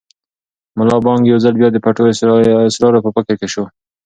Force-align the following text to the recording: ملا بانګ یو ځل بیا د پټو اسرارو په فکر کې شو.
ملا 0.77 0.97
بانګ 1.05 1.21
یو 1.31 1.37
ځل 1.43 1.53
بیا 1.59 1.69
د 1.71 1.77
پټو 1.85 2.03
اسرارو 2.67 3.03
په 3.05 3.09
فکر 3.15 3.33
کې 3.39 3.47
شو. 3.53 3.63